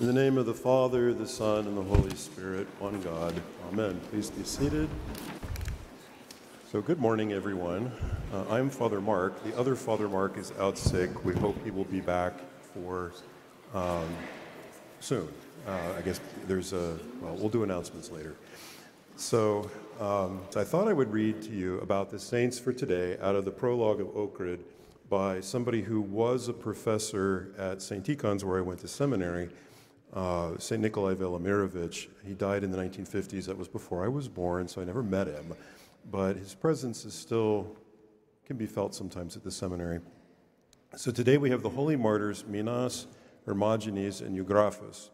[0.00, 3.32] In the name of the Father, the Son, and the Holy Spirit, one God.
[3.70, 4.00] Amen.
[4.10, 4.88] Please be seated.
[6.72, 7.92] So, good morning, everyone.
[8.32, 9.40] Uh, I'm Father Mark.
[9.44, 11.24] The other Father Mark is out sick.
[11.24, 12.32] We hope he will be back
[12.74, 13.12] for
[13.72, 14.08] um,
[14.98, 15.28] soon.
[15.64, 18.34] Uh, I guess there's a, well, we'll do announcements later.
[19.14, 19.70] So,
[20.00, 23.36] um, so, I thought I would read to you about the saints for today out
[23.36, 24.58] of the prologue of Ohrid
[25.08, 28.04] by somebody who was a professor at St.
[28.04, 29.50] Tikhon's, where I went to seminary
[30.14, 30.80] uh, St.
[30.80, 32.08] Nikolai Velimirovich.
[32.24, 33.46] He died in the 1950s.
[33.46, 35.54] That was before I was born, so I never met him.
[36.10, 37.76] But his presence is still,
[38.46, 40.00] can be felt sometimes at the seminary.
[40.96, 43.08] So today we have the holy martyrs Minas,
[43.46, 45.10] Hermogenes, and Eugraphus.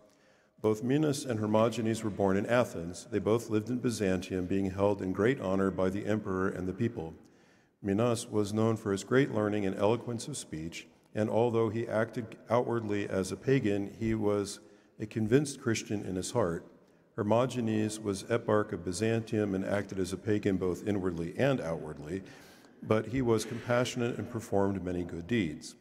[0.61, 3.09] Both Minas and Hermogenes were born in Athens.
[3.11, 6.75] They both lived in Byzantium, being held in great honor by the emperor and the
[6.75, 7.15] people.
[7.83, 12.37] Minas was known for his great learning and eloquence of speech, and although he acted
[12.51, 14.61] outwardly as a pagan, he was
[15.01, 16.65] a convinced Christian in his heart.
[17.17, 22.23] Hermogenes was eparch of Byzantium and acted as a pagan both inwardly and outwardly,
[22.83, 25.75] but he was compassionate and performed many good deeds.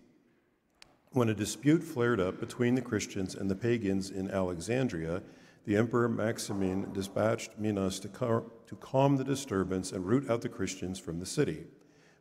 [1.12, 5.22] When a dispute flared up between the Christians and the pagans in Alexandria,
[5.66, 10.50] the Emperor Maximin dispatched Minas to, car- to calm the disturbance and root out the
[10.50, 11.66] Christians from the city.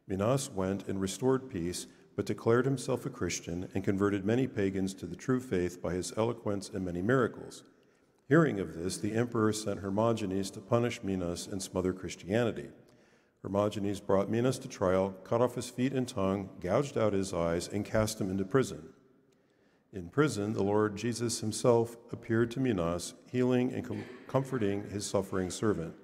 [0.07, 1.87] Minas went and restored peace
[2.19, 6.13] but declared himself a Christian and converted many pagans to the true faith by his
[6.17, 7.63] eloquence and many miracles.
[8.29, 12.71] Hearing of this, the emperor sent Hermogenes to punish Minas and smother Christianity.
[13.45, 17.69] Hermogenes brought Minas to trial, cut off his feet and tongue, gouged out his eyes,
[17.69, 18.89] and cast him into prison.
[19.93, 25.51] In prison, the Lord Jesus himself appeared to Minas, healing and com- comforting his suffering
[25.51, 25.95] servant.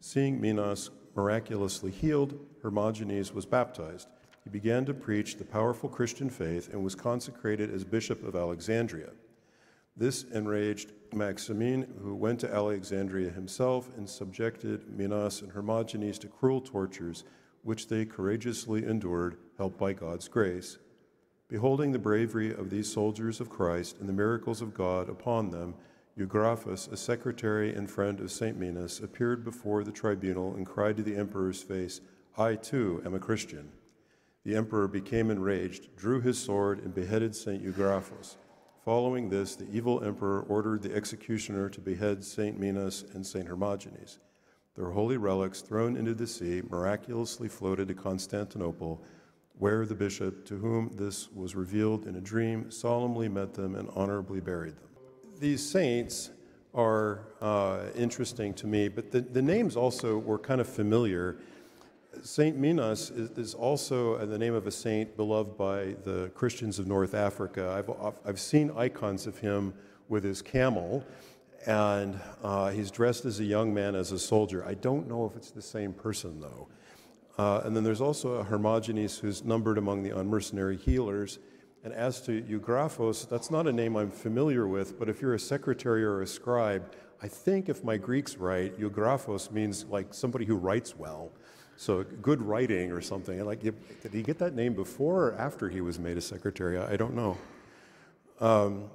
[0.00, 4.08] Seeing Minas miraculously healed, Hermogenes was baptized
[4.44, 9.10] he began to preach the powerful Christian faith and was consecrated as Bishop of Alexandria.
[9.96, 16.60] This enraged Maximin, who went to Alexandria himself and subjected Minas and Hermogenes to cruel
[16.60, 17.24] tortures,
[17.62, 20.78] which they courageously endured, helped by God's grace.
[21.48, 25.74] Beholding the bravery of these soldiers of Christ and the miracles of God upon them,
[26.16, 28.58] Eugraphus, a secretary and friend of St.
[28.58, 32.00] Minas, appeared before the tribunal and cried to the emperor's face,
[32.36, 33.70] I too am a Christian.
[34.44, 37.62] The emperor became enraged, drew his sword, and beheaded St.
[37.62, 38.36] Eugraphus.
[38.84, 42.60] Following this, the evil emperor ordered the executioner to behead St.
[42.60, 43.48] Minas and St.
[43.48, 44.18] Hermogenes.
[44.76, 49.02] Their holy relics, thrown into the sea, miraculously floated to Constantinople,
[49.58, 53.88] where the bishop, to whom this was revealed in a dream, solemnly met them and
[53.94, 54.88] honorably buried them.
[55.38, 56.30] These saints
[56.74, 61.38] are uh, interesting to me, but the, the names also were kind of familiar
[62.24, 66.86] Saint Minas is, is, also the name of a saint beloved by the Christians of
[66.86, 67.70] North Africa.
[67.70, 69.74] I've, I've seen icons of him
[70.08, 71.04] with his camel,
[71.66, 74.64] and uh, he's dressed as a young man, as a soldier.
[74.66, 76.66] I don't know if it's the same person, though.
[77.36, 81.40] Uh, and then there's also a Hermogenes who's numbered among the unmercenary healers.
[81.84, 85.38] And as to Eugraphos, that's not a name I'm familiar with, but if you're a
[85.38, 86.90] secretary or a scribe,
[87.22, 91.30] I think if my Greek's right, Eugraphos means like somebody who writes well.
[91.76, 93.44] So good writing or something.
[93.44, 93.74] Like, did
[94.12, 96.78] he get that name before or after he was made a secretary?
[96.78, 97.36] I don't know.
[98.40, 98.90] Um,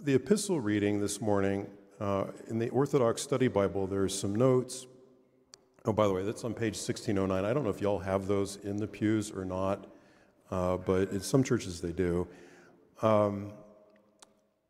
[0.00, 1.66] the epistle reading this morning
[2.00, 4.86] uh, in the Orthodox Study Bible, there's some notes.
[5.84, 7.44] Oh, by the way, that's on page 1609.
[7.44, 9.86] I don't know if y'all have those in the pews or not,
[10.50, 12.26] uh, but in some churches they do.
[13.02, 13.52] Um,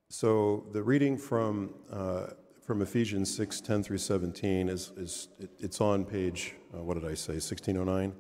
[0.08, 2.26] so the reading from uh,
[2.72, 7.04] from Ephesians 6 10 through 17 is, is it, it's on page, uh, what did
[7.04, 8.14] I say, 1609?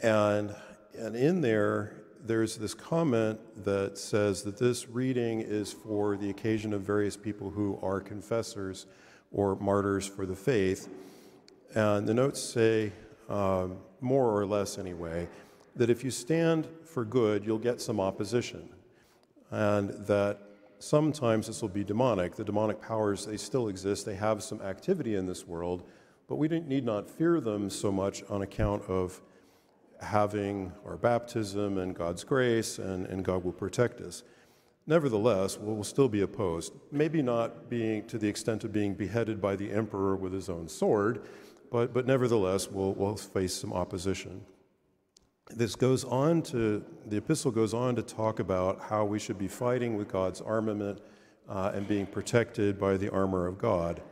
[0.00, 0.54] And,
[0.94, 6.74] and in there, there's this comment that says that this reading is for the occasion
[6.74, 8.84] of various people who are confessors
[9.30, 10.90] or martyrs for the faith.
[11.74, 12.92] And the notes say,
[13.30, 15.30] um, more or less anyway,
[15.76, 18.68] that if you stand for good, you'll get some opposition.
[19.50, 20.51] And that
[20.82, 22.34] sometimes this will be demonic.
[22.34, 25.84] The demonic powers, they still exist, they have some activity in this world,
[26.28, 29.20] but we need not fear them so much on account of
[30.00, 34.24] having our baptism and God's grace, and, and God will protect us.
[34.86, 36.72] Nevertheless, we'll still be opposed.
[36.90, 40.68] Maybe not being to the extent of being beheaded by the emperor with his own
[40.68, 41.22] sword,
[41.70, 44.44] but, but nevertheless, we'll, we'll face some opposition
[45.56, 49.48] this goes on to, the epistle goes on to talk about how we should be
[49.48, 51.00] fighting with God's armament
[51.48, 54.02] uh, and being protected by the armor of God.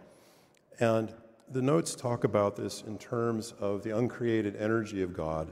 [0.78, 1.12] And
[1.50, 5.50] the notes talk about this in terms of the uncreated energy of God,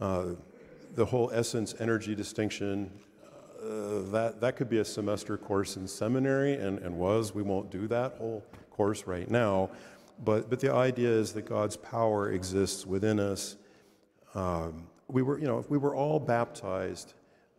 [0.00, 0.30] uh,
[0.94, 2.90] the whole essence energy distinction,
[3.62, 7.34] uh, that, that could be a semester course in seminary and, and was.
[7.34, 9.70] We won't do that whole course right now.
[10.24, 13.56] But, but the idea is that God's power exists within us.
[14.34, 17.14] Um, we were, you know, if we were all baptized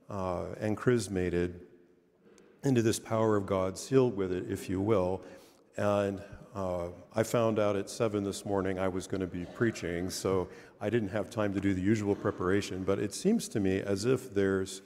[0.10, 1.62] uh, and chrismated
[2.64, 5.22] into this power of God, sealed with it, if you will,
[5.78, 6.22] and
[6.56, 10.48] uh, I found out at 7 this morning I was going to be preaching, so
[10.82, 12.84] I didn't have time to do the usual preparation.
[12.84, 14.82] But it seems to me as if there's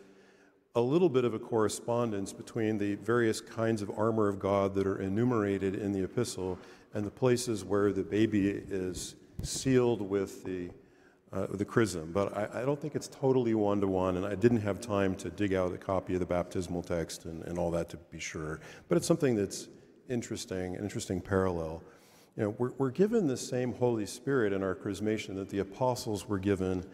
[0.75, 4.85] a little bit of a correspondence between the various kinds of armor of God that
[4.85, 6.59] are enumerated in the epistle
[6.93, 10.69] and the places where the baby is sealed with the,
[11.33, 12.11] uh, the chrism.
[12.11, 15.15] But I, I, don't think it's totally one to one, and I didn't have time
[15.15, 18.19] to dig out a copy of the baptismal text and, and all that to be
[18.19, 18.59] sure.
[18.89, 19.69] But it's something that's
[20.09, 21.81] interesting, an interesting parallel.
[22.35, 26.27] You know, we're, we're given the same Holy Spirit in our chrismation that the apostles
[26.27, 26.85] were given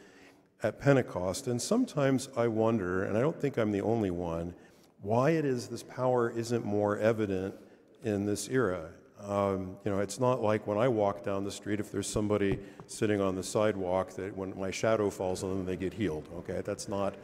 [0.64, 1.48] at Pentecost.
[1.48, 4.54] And sometimes I wonder, and I don't think I'm the only one,
[5.02, 7.56] why it is this power isn't more evident
[8.04, 8.90] in this era.
[9.20, 12.60] Um, you know, it's not like when I walk down the street, if there's somebody
[12.86, 16.30] sitting on the sidewalk, that when my shadow falls on them, they get healed.
[16.40, 17.16] Okay, that's not,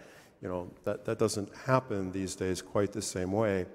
[0.41, 3.65] you know, that, that doesn't happen these days quite the same way.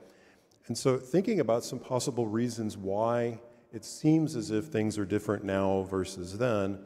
[0.67, 3.41] And so, thinking about some possible reasons why
[3.73, 6.79] it seems as if things are different now versus then,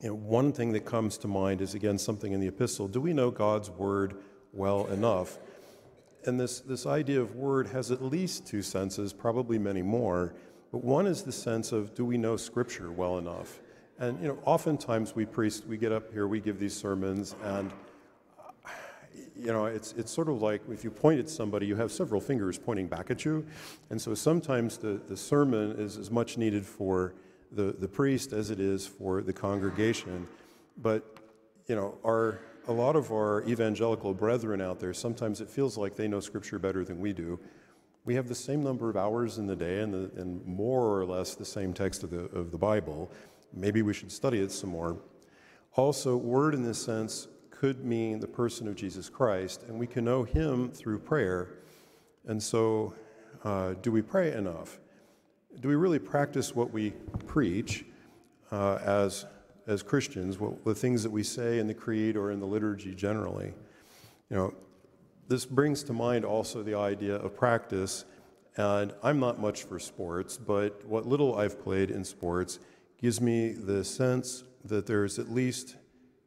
[0.00, 2.88] you know, one thing that comes to mind is again something in the epistle.
[2.88, 4.16] Do we know God's word
[4.52, 5.38] well enough?
[6.26, 10.34] And this, this idea of word has at least two senses, probably many more.
[10.72, 13.60] But one is the sense of do we know Scripture well enough?
[13.98, 17.72] And you know, oftentimes we priests we get up here, we give these sermons, and
[19.38, 22.20] you know, it's, it's sort of like if you point at somebody, you have several
[22.20, 23.46] fingers pointing back at you.
[23.90, 27.14] And so sometimes the, the sermon is as much needed for
[27.52, 30.26] the, the priest as it is for the congregation.
[30.78, 31.18] But,
[31.66, 35.94] you know, our, a lot of our evangelical brethren out there, sometimes it feels like
[35.94, 37.38] they know Scripture better than we do.
[38.04, 41.04] We have the same number of hours in the day and, the, and more or
[41.04, 43.10] less the same text of the, of the Bible.
[43.52, 44.98] Maybe we should study it some more.
[45.74, 50.04] Also, word in this sense could mean the person of Jesus Christ, and we can
[50.04, 51.48] know him through prayer.
[52.26, 52.94] And so,
[53.44, 54.78] uh, do we pray enough?
[55.60, 56.90] Do we really practice what we
[57.26, 57.84] preach
[58.52, 59.26] uh, as,
[59.66, 62.94] as Christians, what, the things that we say in the creed or in the liturgy
[62.94, 63.52] generally?
[64.30, 64.54] You know,
[65.28, 68.04] this brings to mind also the idea of practice.
[68.56, 72.58] And I'm not much for sports, but what little I've played in sports
[73.00, 75.76] gives me the sense that there's at least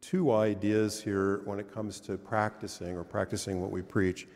[0.00, 4.26] two ideas here when it comes to practicing or practicing what we preach.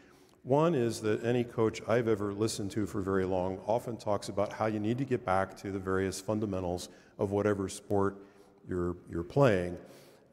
[0.43, 4.53] One is that any coach I've ever listened to for very long often talks about
[4.53, 8.19] how you need to get back to the various fundamentals of whatever sport
[8.69, 9.77] you're, you're playing.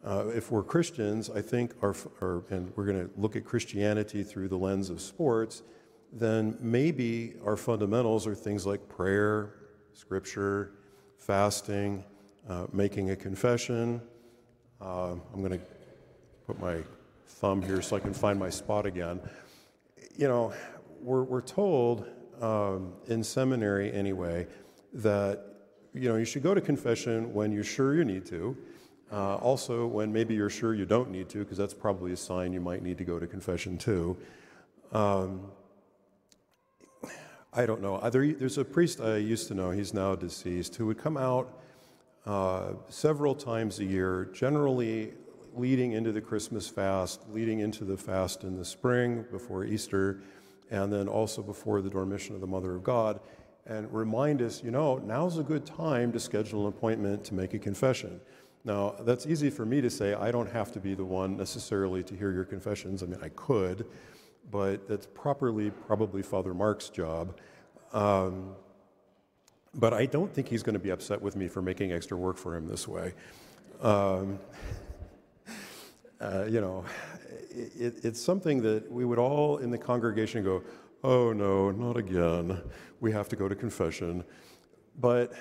[0.04, 4.24] Uh, if we're Christians, I think, our, our and we're going to look at Christianity
[4.24, 5.62] through the lens of sports,
[6.12, 9.54] then maybe our fundamentals are things like prayer,
[9.94, 10.72] scripture,
[11.18, 12.04] fasting,
[12.50, 14.02] uh, making a confession,
[14.82, 15.66] uh, I'm going to
[16.48, 16.80] put my
[17.28, 19.20] thumb here so I can find my spot again.
[20.18, 20.54] You know,
[21.00, 22.08] we're, we're told
[22.42, 24.48] um, in seminary anyway
[24.94, 25.51] that
[25.94, 28.58] you know you should go to confession when you're sure you need to.
[29.12, 32.54] Uh, also, when maybe you're sure you don't need to, because that's probably a sign
[32.54, 34.18] you might need to go to confession too.
[34.94, 35.52] Um,
[37.54, 38.00] I don't know.
[38.10, 41.60] There, there's a priest I used to know, he's now deceased, who would come out
[42.26, 45.12] uh, several times a year, generally
[45.54, 50.22] leading into the Christmas fast, leading into the fast in the spring before Easter,
[50.70, 53.20] and then also before the Dormition of the Mother of God,
[53.66, 57.54] and remind us, you know, now's a good time to schedule an appointment to make
[57.54, 58.20] a confession.
[58.64, 60.14] Now, that's easy for me to say.
[60.14, 63.02] I don't have to be the one necessarily to hear your confessions.
[63.02, 63.86] I mean, I could,
[64.52, 67.38] but that's properly probably Father Mark's job.
[67.94, 68.56] Um,
[69.74, 72.38] but I don't think he's going to be upset with me for making extra work
[72.38, 73.14] for him this way.
[73.82, 74.40] Um,
[76.22, 76.86] uh, you know,
[77.50, 80.62] it, it's something that we would all in the congregation go,
[81.04, 82.62] oh no, not again.
[83.00, 84.24] We have to go to confession.
[85.00, 85.34] But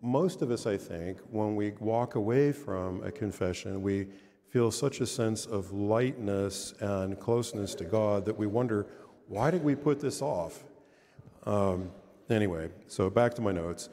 [0.00, 4.08] most of us, I think, when we walk away from a confession, we
[4.48, 8.86] feel such a sense of lightness and closeness to God that we wonder,
[9.28, 10.64] why did we put this off?
[11.46, 11.90] Um,
[12.32, 13.88] Anyway, so back to my notes.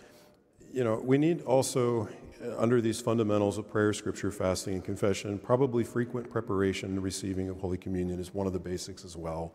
[0.72, 2.08] You know, we need also,
[2.44, 7.50] uh, under these fundamentals of prayer, scripture, fasting, and confession, probably frequent preparation and receiving
[7.50, 9.54] of Holy Communion is one of the basics as well.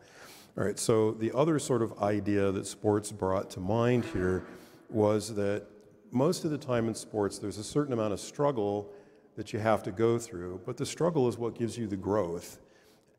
[0.56, 4.44] All right, so the other sort of idea that sports brought to mind here
[4.88, 5.66] was that
[6.12, 8.88] most of the time in sports, there's a certain amount of struggle
[9.34, 12.60] that you have to go through, but the struggle is what gives you the growth.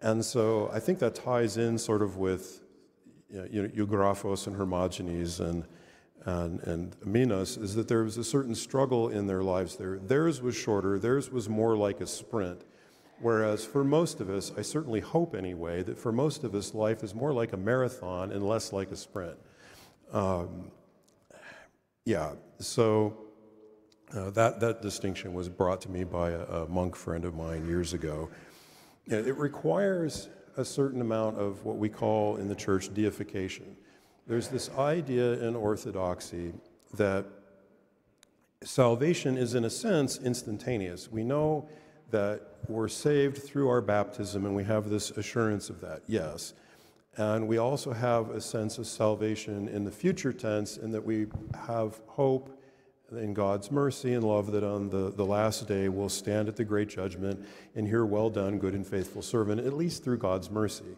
[0.02, 2.62] And so I think that ties in sort of with
[3.30, 5.66] you know, Eugraphos and Hermogenes and,
[6.24, 10.00] and, and Minas, is that there was a certain struggle in their lives there.
[10.00, 12.62] Theirs was shorter, theirs was more like a sprint.
[13.20, 17.04] Whereas for most of us, I certainly hope anyway, that for most of us, life
[17.04, 19.38] is more like a marathon and less like a sprint.
[20.12, 20.72] Um,
[22.04, 23.18] yeah, so
[24.14, 27.66] uh, that, that distinction was brought to me by a, a monk friend of mine
[27.66, 28.30] years ago.
[29.08, 33.78] It requires a certain amount of what we call in the church deification.
[34.28, 36.54] There's this idea in orthodoxy
[36.96, 37.26] that
[38.64, 41.12] salvation is, in a sense, instantaneous.
[41.12, 41.70] We know
[42.12, 46.54] that we're saved through our baptism, and we have this assurance of that, yes.
[47.18, 51.28] And we also have a sense of salvation in the future tense, in that we
[51.68, 52.62] have hope
[53.12, 56.64] in God's mercy and love that on the, the last day we'll stand at the
[56.64, 57.46] great judgment
[57.76, 60.98] and hear, Well done, good and faithful servant, at least through God's mercy.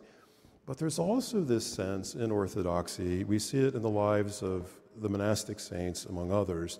[0.65, 5.09] But there's also this sense in Orthodoxy, we see it in the lives of the
[5.09, 6.79] monastic saints, among others,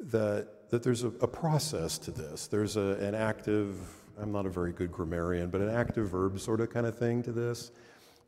[0.00, 2.46] that that there's a, a process to this.
[2.46, 3.76] There's a, an active,
[4.20, 7.22] I'm not a very good grammarian, but an active verb sort of kind of thing
[7.24, 7.70] to this,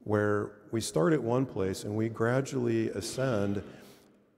[0.04, 3.62] where we start at one place and we gradually ascend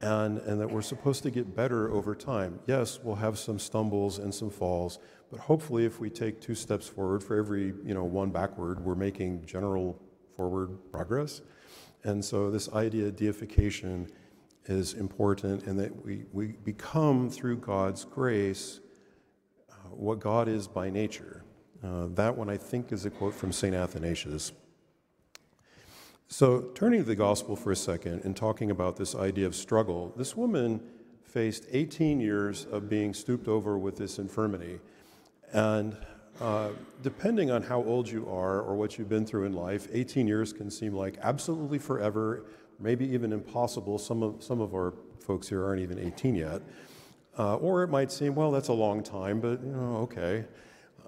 [0.01, 2.59] and, and that we're supposed to get better over time.
[2.67, 4.99] Yes, we'll have some stumbles and some falls,
[5.31, 8.97] but hopefully if we take two steps forward for every you know one backward, we're
[8.97, 10.01] making general
[10.37, 11.41] forward progress.
[12.03, 14.11] And so this idea of deification
[14.67, 18.81] is important and that we, we become, through God's grace,
[19.71, 21.45] uh, what God is by nature.
[21.83, 23.75] Uh, that one, I think, is a quote from St.
[23.75, 24.53] Athanasius.
[26.29, 30.15] So, turning to the gospel for a second and talking about this idea of struggle,
[30.17, 30.81] this woman
[31.25, 34.81] faced 18 years of being stooped over with this infirmity.
[35.53, 35.97] And
[36.41, 36.71] uh,
[37.03, 40.53] depending on how old you are or what you've been through in life, 18 years
[40.53, 42.47] can seem like absolutely forever
[42.83, 43.99] maybe even impossible.
[43.99, 46.63] Some of, some of our folks here aren't even 18 yet.
[47.39, 50.45] Uh, or it might seem, well, that's a long time, but you know, okay.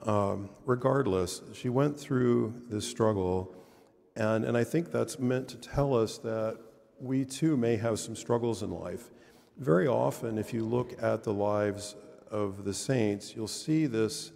[0.02, 3.54] Um, regardless, she went through this struggle,
[4.16, 6.59] and, and I think that's meant to tell us that
[7.00, 9.11] we too may have some struggles in life.
[9.59, 11.97] Very often, if you look at the lives
[12.31, 14.33] of the saints, you'll see this,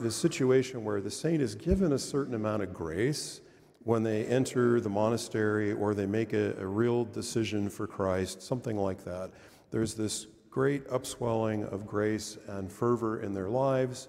[0.00, 3.40] this situation where the saint is given a certain amount of grace
[3.88, 8.76] when they enter the monastery or they make a, a, real decision for Christ, something
[8.76, 9.30] like that.
[9.70, 14.08] There's this great upswelling of grace and fervor in their lives,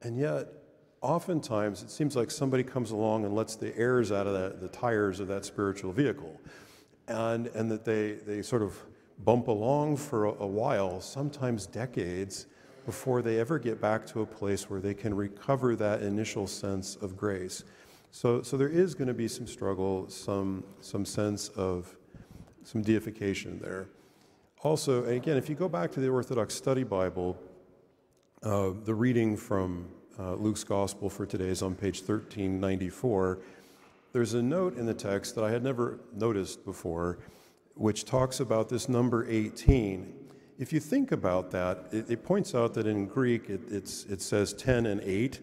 [0.00, 0.48] and yet,
[1.02, 4.68] oftentimes, it seems like somebody comes along and lets the airs out of that, the
[4.68, 6.40] tires of that spiritual vehicle,
[7.06, 8.82] and, and that they, they sort of
[9.26, 12.46] bump along for a, a while, sometimes decades,
[12.86, 16.96] before they ever get back to a place where they can recover that initial sense
[16.96, 17.62] of grace.
[18.14, 21.96] So, so there is going to be some struggle, some, some sense of
[22.62, 23.88] some deification there.
[24.62, 27.38] Also, and again, if you go back to the Orthodox Study Bible,
[28.42, 29.88] uh, the reading from
[30.18, 33.38] uh, Luke's Gospel for today is on page 1394.
[34.12, 37.18] There's a note in the text that I had never noticed before,
[37.76, 40.12] which talks about this number 18.
[40.58, 44.52] If you think about that, it, it points out that in Greek it, it says
[44.52, 45.40] 10 and 8,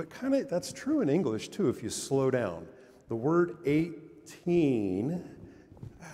[0.00, 2.66] but kind of that's true in English too if you slow down.
[3.08, 5.22] The word 18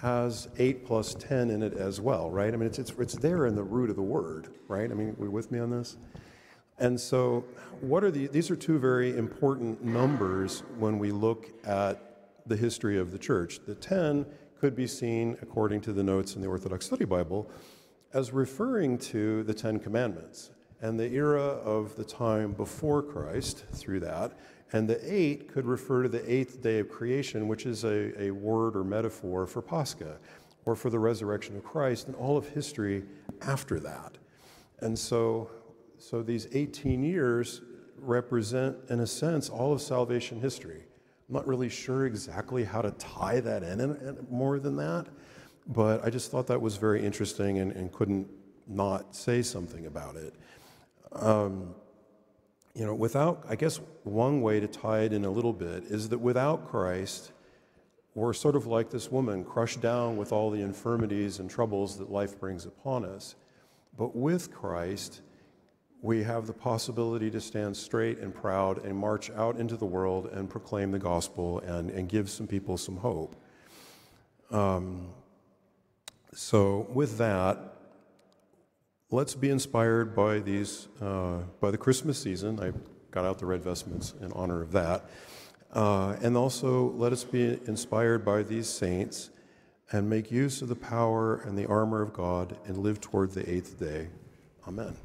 [0.00, 2.52] has 8 plus 10 in it as well, right?
[2.52, 4.90] I mean, it's, it's, it's there in the root of the word, right?
[4.90, 5.98] I mean, we with me on this?
[6.80, 7.44] And so,
[7.80, 12.98] what are the, these are two very important numbers when we look at the history
[12.98, 13.60] of the church.
[13.68, 14.26] The 10
[14.58, 17.48] could be seen, according to the notes in the Orthodox Study Bible,
[18.12, 20.50] as referring to the Ten Commandments
[20.82, 24.38] and the era of the time before Christ through that.
[24.72, 28.30] And the eight could refer to the eighth day of creation, which is a, a
[28.30, 30.18] word or metaphor for Pascha
[30.64, 33.04] or for the resurrection of Christ and all of history
[33.42, 34.18] after that.
[34.80, 35.50] And so,
[35.98, 37.62] so these 18 years
[37.98, 40.82] represent, in a sense, all of salvation history.
[41.28, 45.06] I'm not really sure exactly how to tie that in, in more than that,
[45.68, 48.28] but I just thought that was very interesting and, and couldn't
[48.66, 50.34] not say something about it.
[51.12, 51.74] Um,
[52.74, 56.10] you know, without, I guess one way to tie it in a little bit is
[56.10, 57.32] that without Christ,
[58.14, 62.10] we're sort of like this woman, crushed down with all the infirmities and troubles that
[62.10, 63.34] life brings upon us.
[63.96, 65.22] But with Christ,
[66.02, 70.26] we have the possibility to stand straight and proud and march out into the world
[70.26, 73.36] and proclaim the gospel and, and give some people some hope.
[74.50, 75.08] Um,
[76.32, 77.75] so, with that,
[79.10, 82.60] let's be inspired by these, uh, by the Christmas season.
[82.60, 82.72] I
[83.10, 85.08] got out the red vestments in honor of that.
[85.72, 89.30] Uh, and also, let us be inspired by these saints
[89.92, 93.48] and make use of the power and the armor of God and live toward the
[93.48, 94.08] eighth day.
[94.66, 94.96] Amen.